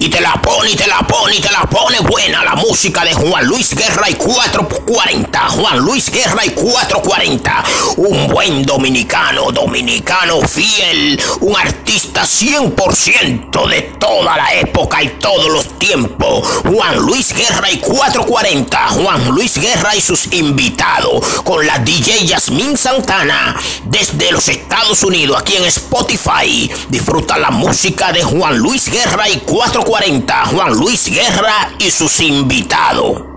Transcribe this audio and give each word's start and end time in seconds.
Y 0.00 0.08
te 0.08 0.20
la 0.20 0.34
pone, 0.34 0.70
y 0.70 0.76
te 0.76 0.86
la 0.86 0.98
pone, 1.00 1.34
y 1.34 1.40
te 1.40 1.50
la 1.50 1.62
pone 1.62 1.98
buena 1.98 2.44
la 2.44 2.54
música 2.54 3.04
de 3.04 3.12
Juan 3.14 3.44
Luis 3.44 3.74
Guerra 3.74 4.08
y 4.08 4.14
440. 4.14 5.40
Juan 5.48 5.78
Luis 5.78 6.08
Guerra 6.08 6.46
y 6.46 6.50
440. 6.50 7.64
Un 7.96 8.28
buen 8.28 8.62
dominicano, 8.62 9.50
dominicano 9.50 10.40
fiel. 10.42 11.20
Un 11.40 11.56
artista 11.56 12.22
100% 12.22 13.66
de 13.66 13.82
toda 13.98 14.36
la 14.36 14.54
época 14.54 15.02
y 15.02 15.08
todos 15.18 15.50
los 15.50 15.76
tiempos. 15.80 16.46
Juan 16.64 16.96
Luis 16.98 17.34
Guerra 17.34 17.68
y 17.68 17.78
440. 17.78 18.78
Juan 18.90 19.28
Luis 19.30 19.58
Guerra 19.58 19.96
y 19.96 20.00
sus 20.00 20.32
invitados. 20.32 21.26
Con 21.42 21.66
la 21.66 21.76
DJ 21.80 22.24
Yasmín 22.24 22.78
Santana. 22.78 23.56
Desde 23.82 24.30
los 24.30 24.46
Estados 24.48 25.02
Unidos, 25.02 25.40
aquí 25.40 25.56
en 25.56 25.64
Spotify. 25.64 26.70
Disfruta 26.88 27.36
la 27.36 27.50
música 27.50 28.12
de 28.12 28.22
Juan 28.22 28.58
Luis 28.58 28.88
Guerra 28.88 29.28
y 29.28 29.38
440. 29.38 29.87
Juan 30.44 30.74
Luis 30.74 31.08
Guerra 31.08 31.72
y 31.78 31.90
sus 31.90 32.20
invitados. 32.20 33.27